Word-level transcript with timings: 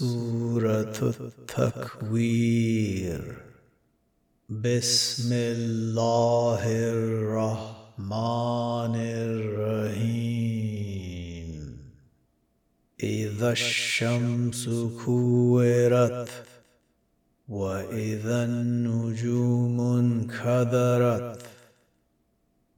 سورة 0.00 1.14
التكوير. 1.58 3.22
بسم 4.48 5.32
الله 5.32 6.62
الرحمن 6.92 8.96
الرحيم. 8.96 10.38
إذا 13.02 13.52
الشمس 13.52 14.68
كورت 15.04 16.28
وإذا 17.48 18.44
النجوم 18.44 19.80
انكدرت 19.80 21.42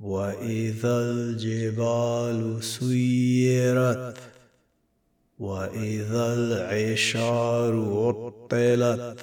وإذا 0.00 1.10
الجبال 1.10 2.64
سيرت 2.64 4.31
واذا 5.42 6.34
العشار 6.34 7.74
عطلت 7.74 9.20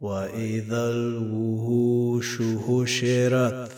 واذا 0.00 0.90
الوحوش 0.90 2.40
هشرت 2.40 3.72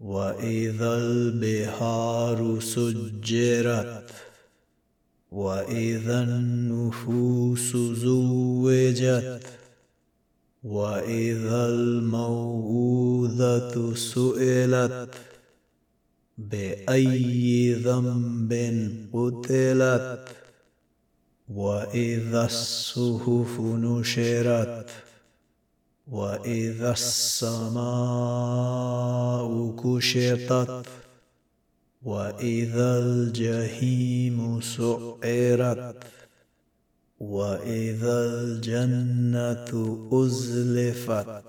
واذا 0.00 0.94
البحار 0.98 2.60
سجرت 2.60 4.10
واذا 5.32 6.22
النفوس 6.22 7.76
زوجت 7.76 9.46
واذا 10.64 11.66
الموءوذه 11.66 12.94
سئلت 13.94 15.31
بأي 16.38 17.74
ذنب 17.74 18.52
قتلت 19.12 20.28
وإذا 21.48 22.44
الصحف 22.44 23.60
نشرت 23.60 24.90
وإذا 26.06 26.90
السماء 26.92 27.82
كشطت 29.84 30.86
وإذا 32.02 32.98
الجحيم 32.98 34.60
سعرت 34.60 36.04
وإذا 37.20 38.24
الجنة 38.24 39.70
أزلفت 40.12 41.44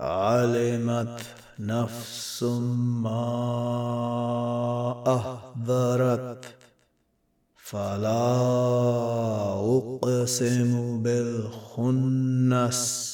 علمت 0.00 1.20
نفس 1.58 2.42
ما 3.02 3.24
أحضرت 5.16 6.44
فلا 7.56 8.36
أقسم 9.76 11.02
بالخنس. 11.02 13.10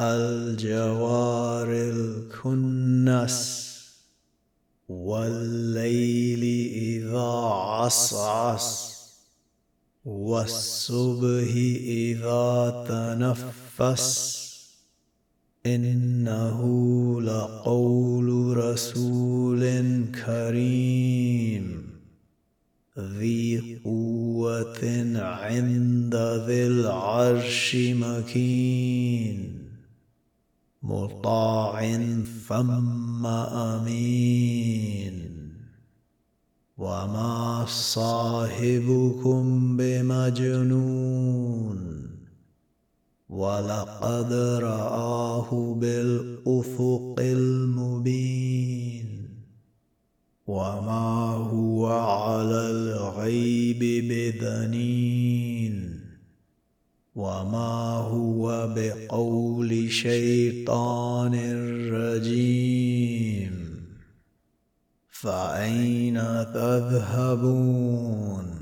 الجوار 0.00 1.68
الكنس 1.72 3.62
والليل 4.88 6.42
إذا 6.74 7.30
عصعص 7.52 8.92
والصبح 10.04 11.48
إذا 11.86 12.84
تنفس. 12.88 14.51
إنه 15.66 16.60
لقول 17.20 18.56
رسول 18.56 19.60
كريم. 20.26 21.82
ذي 22.98 23.80
قوة 23.84 25.06
عند 25.16 26.14
ذي 26.46 26.66
العرش 26.66 27.76
مكين. 27.76 29.58
مطاع 30.82 32.00
ثم 32.48 33.26
أمين. 33.26 35.12
وما 36.78 37.64
صاحبكم 37.68 39.76
بمجنون. 39.76 42.01
ولقد 43.32 44.32
رآه 44.62 45.76
بالأفق 45.80 47.14
المبين. 47.18 49.28
وما 50.46 51.48
هو 51.50 51.86
على 51.86 52.70
الغيب 52.70 54.08
بذنين. 54.08 56.00
وما 57.14 57.96
هو 57.96 58.74
بقول 58.76 59.90
شيطان 59.90 61.34
رجيم. 61.92 63.52
فأين 65.08 66.14
تذهبون؟ 66.54 68.61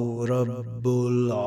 رب 0.00 0.86
العالمين. 0.88 1.38